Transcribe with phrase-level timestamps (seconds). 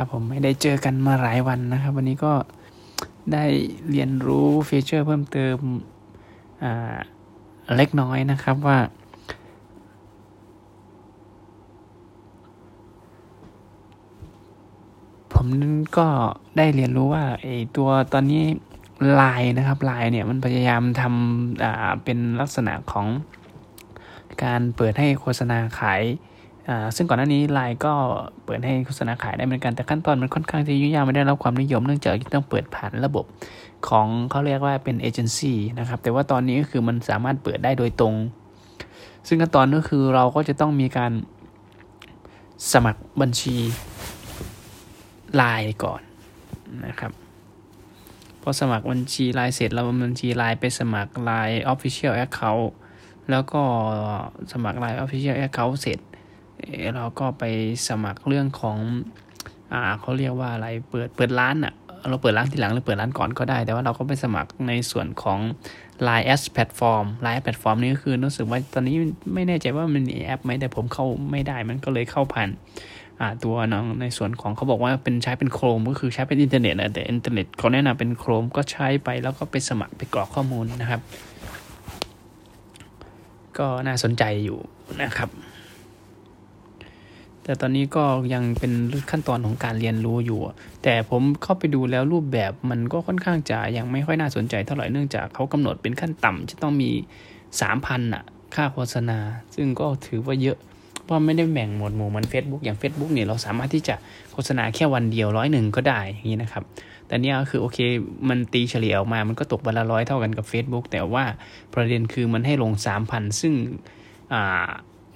[0.00, 2.32] ครับผมไม่ได้เจอกันมาหลายวันนะครับ วันนี้ก็
[3.32, 3.44] ได้
[3.90, 5.56] เรียนรู้ฟีเจอร์เพิ่มเติม
[7.76, 8.78] เล็กน้อยนะครับว่า
[15.32, 15.46] ผม
[15.98, 16.08] ก็
[16.56, 18.42] ได้เรียนรู้ว่าไอตัวตอนนี้
[19.20, 23.06] ลายนะครับลายเนี่ยมันพยายามทำเป็นลักษณะของ
[24.44, 26.02] การเปิดให้โฆษณาขาย
[26.96, 27.92] ซึ่งก่อนหน้านี้ไลน์ก็
[28.44, 33.24] เปิดให้โฆษณาขายได้เหมือนกันแต่ขั้นตอนมันค่อนข้างจะยุ่งยากไม่ได้รับความนิยมเนื่องจากต้องเปิดผ่านระบบ
[33.88, 38.14] ของเขาเรียกว่าเป็นเอเจนซี่นะครับแต่ว่าตอนนี้ก็คือมันสามารถเปิดได้โดยตรง
[39.26, 41.12] ซึ่งขั้นตอนก็คือเราก็จะต้องมีการ
[42.72, 43.56] สมัครบัญชี
[45.36, 46.00] ไลน์ก่อน
[46.86, 47.12] นะครับ
[48.42, 52.66] พอสมัครบัญชีไลน์เสร็จเราบัญชีไลน์ไปสมัครไลน์ Official Account
[53.30, 53.60] แล้วก็
[54.52, 55.98] สมัคร LINE Official Account เสร็จ
[56.96, 57.44] เราก็ไป
[57.88, 58.78] สมัครเรื่องของ
[59.72, 61.74] อ่าเขาเรียกว่าอะไรเปิดเปิดร้านอะ่ะ
[62.08, 65.40] เราเปิดร้านทีหลังหรือเปิดร้านก่อนก็ได้ แต่ว่าเราก็ไปสมัครในส่วนของ
[66.06, 68.96] Line S Platform Line แพลตฟอร์มนี้ก็คือรู้สึกว่าตอนนี้
[69.34, 72.48] ไม่แน่ใจว่ามันมีแอปไหมแต่ผมเข้าไม่ได้มันก็เลยเข้าผ่าน
[73.20, 81.00] อ่าตัวน้องในส่วนของเขาบอกว่าเป็นใช้เป็น Chrome ก็คือใช้เป็นอินเทอร์เน็ตนะแต่อินเทอร์เน็ตเขาแนะนำเป็น Chrome ก็ใช้ไปแล้วก็ไปสมัครไปกรอกข้อมูลนะครับ
[83.58, 84.58] ก็น่าสนใจอยู่
[85.02, 85.30] นะครับ
[87.48, 88.04] แต่ตอนนี้ก็
[88.34, 88.72] ยังเป็น
[89.10, 90.40] ขั้นตอนของการเรียนรู้อยู่
[90.82, 96.90] แต่ผมเข้าไปดูแล้วรูปแบบมันก็ค่อนข้างจะยังไม่ค่อยน่าสนใจเท่าไหร่เนื่องจากเขากำหนดเป็นขั้นต่ำจะต้องมี
[97.60, 99.18] สามพันอะค่าโฆษณา
[99.54, 100.58] ซึ่งก็ถือว่าเยอะ
[101.04, 103.94] เพราะไม่ได้แบ่งหมวดหมู่มัน Facebook อย่าง Facebook เนี่ยเราสามารถที่จะ
[104.32, 106.64] โฆษณาแค่วันเดียวร้อยหนึ่งก็ได้อย่างนี้นะครับ
[107.06, 107.78] แต่เนี้ยคือโอเค
[108.28, 111.24] มันตีเฉลี่ยออกมา มันก็ตกวันละร้อยเท่ากันกับ Facebook แต่ว่า
[111.74, 113.54] ประเด็นคือมันให้ลงสามพันซึ่ง
[114.32, 114.68] อ่า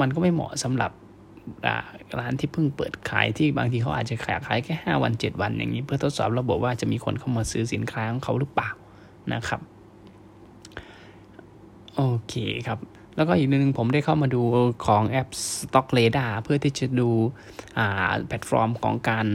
[0.00, 0.92] มันก็ไม่เหมาะสำหรับ
[2.18, 8.70] ร้านที่เพิ่งเปิดขายที่บางทีเขาอาจจะขายขายแค่ห้าวันเจ็ดวันอย่างนี้ เพื่อทดสอบระบบว่าจะมีคนเข้ามาซื้อสินค้าของเขาหรือเปล่า
[9.32, 9.60] นะครับ
[11.96, 12.34] โอเค
[12.66, 12.78] ครับ
[13.16, 14.42] แล้วก็อีกนึงผมได้เข้ามาดู
[14.86, 17.10] ของแอป Stock Radar เพื่อที่จะดู
[18.26, 19.26] แพลตฟอร์มของการ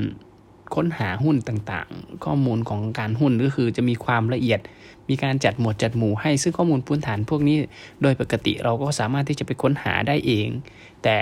[0.75, 4.59] ค้นหาหุ้นต่างๆ ข้อมูลของการหุ้นก็คือจะมีความละเอียด
[5.09, 7.57] มีการจัดหมวดจัดหมู่ให้ ซึ่งข้อมูลพื้นฐานพวกนี้
[8.01, 10.47] โดยปกติเราก็สามารถที่จะไปค้นหาได้เอง
[11.03, 11.17] แต่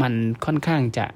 [0.00, 1.06] มันค่อนข้างจะ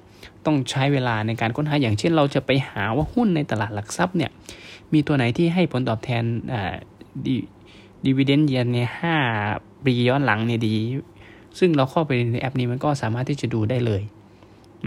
[0.46, 4.30] ต้องใช้เวลาในการค้นหาอย่างเช่นเราจะไปหาว่าหุ้นในตลาดหลักทรัพย์เนี่ย
[4.92, 6.24] มีตัวไหนที่ให้ผลตอบแทน
[7.26, 7.36] ดี
[8.04, 9.16] ดีเวเดนเยียนเนี่ยห้า
[9.84, 10.74] ปีย้อนหลังเนี่ยดี
[11.58, 14.02] ซึ่งเราเข้าไปในแอปนี้มันก็สามารถที่จะดูได้เลย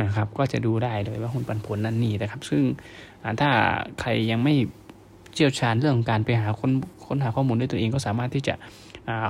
[0.02, 2.64] นะครับ ก็จะดูได้เลยว่าหุ้นปันผลนั่นนี่นะครับ ซึ่ง
[3.40, 3.50] ถ้า
[4.00, 4.54] ใครยังไม่
[5.34, 6.72] เชี่ยวชาญเรื่องของการไปหาค้น
[7.06, 8.56] ค้นหาข้อมูลด้วยตัวเองก็สามารถที่จะ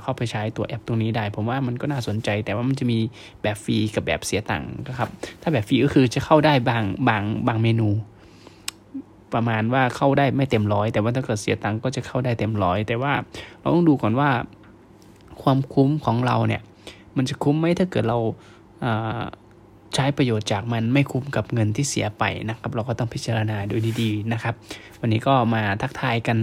[0.04, 3.00] เข้าไปใช้ตัวแอปตรงนี้ได้ ผมว่ามันก็น่าสนใจ แต่ว่ามันจะมี
[3.42, 5.10] แบบฟรีกับแบบเสียตังค์ครับ
[5.42, 7.90] ถ้าแบบฟรีก็คือจะเข้าได้บางบางบางเมนู
[9.34, 13.14] ประมาณว่าเข้าได้ไม่เต็มร้อยแต่ว่าถ้าเกิดเสียตังค์ก็จะเข้าได้เต็มร้อยแต่ว่า
[13.60, 14.30] เราต้องดูก่อนว่า
[15.42, 16.62] ความคุ้มของเราเนี่ย
[17.18, 18.18] มันจะคุ้มไหมถ้าเกิดเรา
[19.96, 24.54] ใช้ประโยชน์จากมันไม่คุ้มกับเงินที่เสียไปนะครับ เราก็ต้องพิจารณาดูดีๆนะครับ
[25.02, 26.38] วันนี้ก็มาทักทายกัน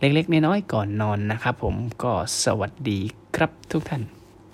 [0.00, 2.12] เล็กๆน้อยๆก่อนนอนนะครับ ผมก็
[2.44, 2.98] สวัสดี
[3.36, 4.02] ครับทุกท่าน